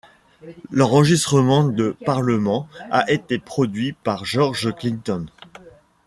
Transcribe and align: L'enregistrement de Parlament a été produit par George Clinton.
L'enregistrement 0.71 1.63
de 1.63 1.91
Parlament 2.07 2.67
a 2.89 3.11
été 3.11 3.37
produit 3.37 3.93
par 3.93 4.25
George 4.25 4.73
Clinton. 4.75 5.27